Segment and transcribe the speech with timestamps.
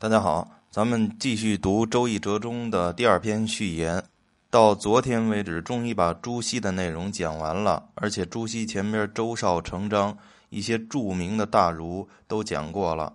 [0.00, 4.02] 大家好，咱们继续读《周易折中》的第二篇序言。
[4.48, 10.16] 到昨天为止，终于把朱熹的内容讲完了，而且朱熹前边周少、成章
[10.48, 13.12] 一些著名的大儒都讲过了。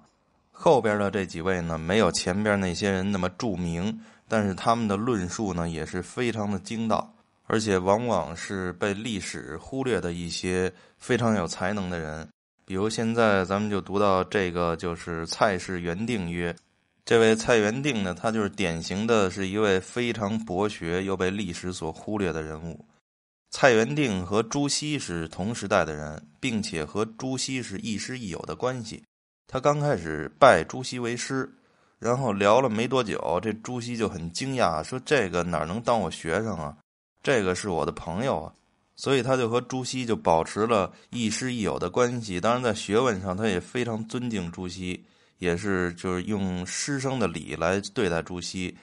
[0.52, 7.12] 后边的这几位呢，没有前边那些人那么著名，但是他们的论述呢，也是非常的精到，
[7.48, 12.30] 而且往往是被历史忽略的一些非常有才能的人。
[12.64, 16.56] 比如现在咱们就读到这个，就是蔡氏元定曰。
[17.06, 22.84] 这位蔡元定呢，他就是典型的是一位非常博学又被历史所忽略的人物。
[23.52, 29.04] 蔡元定和朱熹是同时代的人，并且和朱熹是亦师亦友的关系。
[29.48, 31.48] 他刚开始拜朱熹为师，
[32.00, 36.76] 然后聊了没多久，这朱熹就很惊讶，说：“这个哪能当我学生啊？
[37.22, 38.52] 这个是我的朋友啊！”
[38.98, 42.42] 所以他就和朱熹就保持了亦师亦友的关系。
[42.42, 45.06] 当然，在学问上，他也非常尊敬朱熹。
[45.38, 48.76] 也是就是用师生的礼来对待朱熹，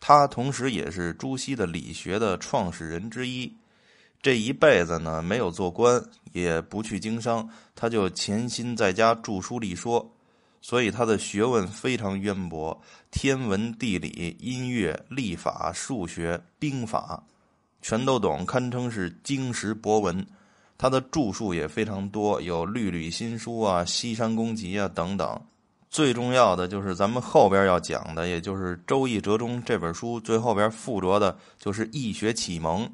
[0.00, 3.52] 他同时也是朱熹的理学的创始人之一。
[4.22, 10.10] 这一辈子呢，没有做官，也不去经商，他就潜心在家著书立说，
[10.62, 17.22] 所以他的学问非常渊博，天文、地理、音乐、历法、数学、兵法，
[17.82, 20.26] 全都懂，堪称是经史博文。
[20.78, 25.38] 他的著述也非常多，有《律吕新书》啊，《西山公集》啊等等。
[25.94, 32.84] 最重要的就是咱们后边要讲的，也就是《周易折中》这本书最后边附着的，就是《易学启蒙》。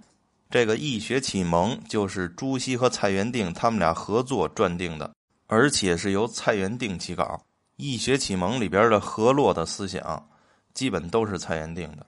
[0.51, 5.11] 这个《易学启蒙》就是朱熹和蔡元定他们俩合作撰定的，
[5.47, 7.25] 而且是由蔡元定起稿。
[7.77, 10.29] 《易学启蒙》里边的河洛的思想，
[10.75, 12.05] 基本都是蔡元定的。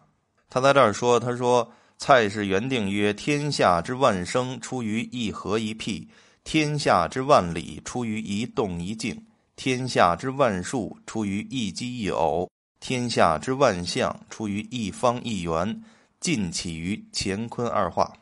[0.51, 6.07] 他在这儿说：“他说蔡是元定曰：天下之万生出于一合一辟，
[6.45, 9.19] 天下之万里出于一动一静。”
[9.65, 15.85] 天下之万数出于一机一偶，天下之万象出于一方一圆，
[16.19, 18.13] 尽起于乾坤二化。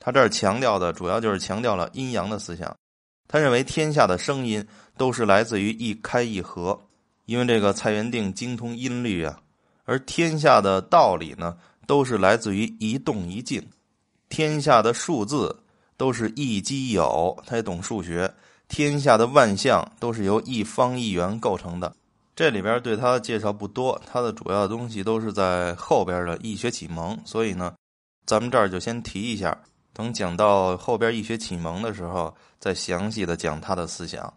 [0.00, 2.76] 他这儿强调的主要就是强调了阴阳的思想。
[3.28, 6.76] 他认为天下的声音都是来自于一开一合，
[7.26, 9.40] 因为这个蔡元定精通音律啊。
[9.84, 13.64] 而天下的道理呢，都是来自于一动一静。
[14.28, 15.62] 天下的数字
[15.96, 18.34] 都是一机一偶，他也懂数学。
[18.70, 21.92] 天下的万象都是由一方一元构成的。
[22.36, 27.74] 这里边对他的介绍不多，他的主要东西都是在后边的《易学启蒙》，所以呢，
[28.24, 29.58] 咱们这儿就先提一下，
[29.92, 34.32] 等讲到后边《易学启蒙》的时候，再详细的讲他的思想。